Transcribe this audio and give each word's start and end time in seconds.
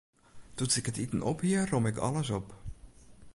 Doe't 0.55 0.75
ik 0.77 0.87
it 0.89 0.97
iten 1.03 1.21
op 1.21 1.39
hie, 1.45 1.65
romme 1.65 1.89
ik 1.89 1.97
alles 1.97 2.29
op. 2.29 2.53